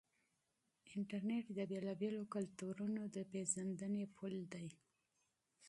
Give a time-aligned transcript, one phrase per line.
[0.95, 4.67] انټرنیټ د بېلابېلو کلتورونو د پیژندنې پل دی.